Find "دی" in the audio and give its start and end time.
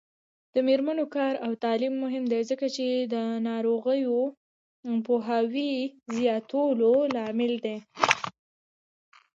2.31-2.41, 7.65-7.77